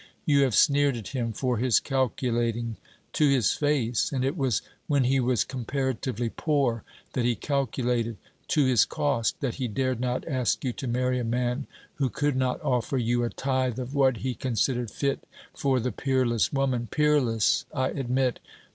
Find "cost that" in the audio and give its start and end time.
8.83-9.53